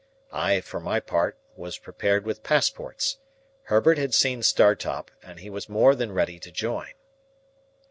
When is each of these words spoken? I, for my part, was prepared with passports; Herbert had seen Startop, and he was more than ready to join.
I, 0.33 0.61
for 0.61 0.79
my 0.79 0.99
part, 0.99 1.37
was 1.55 1.77
prepared 1.77 2.25
with 2.25 2.41
passports; 2.41 3.17
Herbert 3.65 3.99
had 3.99 4.15
seen 4.15 4.41
Startop, 4.41 5.11
and 5.21 5.37
he 5.41 5.49
was 5.51 5.69
more 5.69 5.93
than 5.93 6.11
ready 6.11 6.39
to 6.39 6.49
join. 6.51 6.93